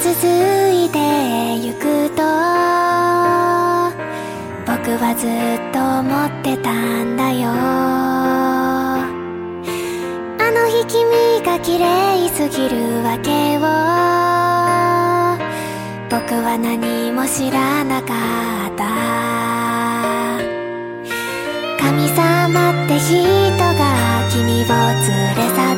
[0.00, 0.98] 続いて
[1.58, 2.22] ゆくと
[4.64, 5.30] 僕はずっ
[5.72, 6.70] と思ってた
[7.04, 7.50] んだよ。
[7.50, 9.02] あ
[10.52, 13.60] の日君が綺麗すぎるわけを
[16.08, 18.14] 僕は何も知らなか
[18.68, 18.84] った。
[21.80, 23.18] 神様って人
[23.58, 23.80] が
[24.30, 24.68] 君を連
[25.34, 25.77] れ去った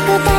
[0.00, 0.37] くて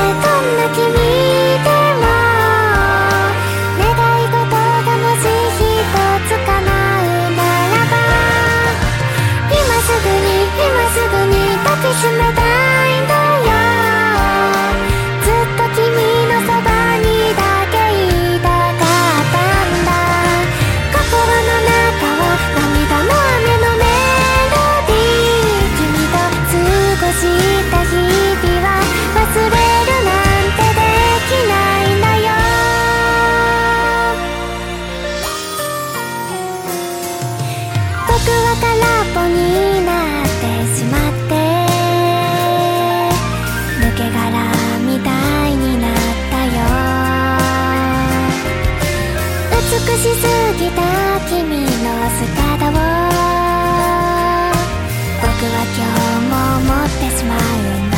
[55.61, 55.81] 今日
[56.29, 57.88] も持ってしまう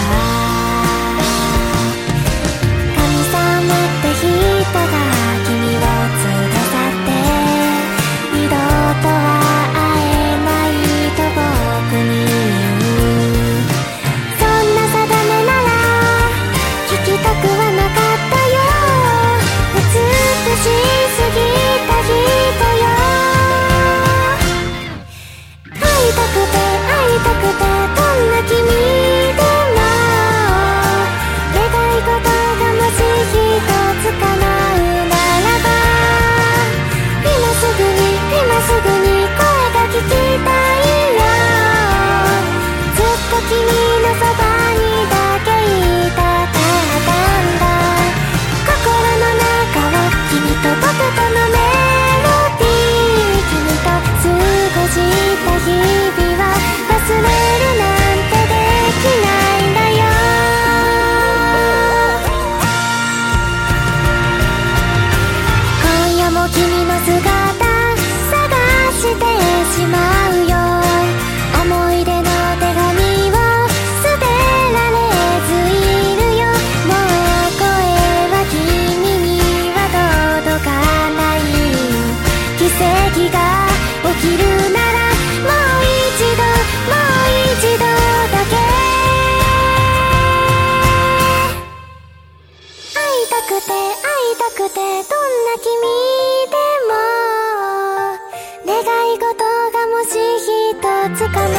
[101.01, 101.49] を捕まう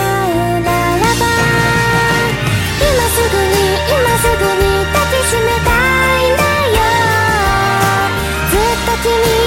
[0.61, 1.27] ならば
[2.79, 3.59] 今すぐに
[3.91, 5.71] 今すぐに抱きしめた
[6.21, 6.43] いんだ
[6.79, 6.81] よ。
[8.51, 9.42] ずっと君